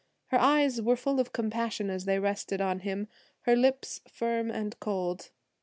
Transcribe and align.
Her 0.29 0.39
eyes 0.41 0.81
were 0.81 0.95
full 0.95 1.19
of 1.19 1.31
compassion 1.31 1.91
as 1.91 2.05
they 2.05 2.17
rested 2.17 2.59
on 2.59 2.79
him, 2.79 3.07
her 3.41 3.55
lips 3.55 4.01
firm 4.09 4.49
and 4.49 4.79
cold. 4.79 5.29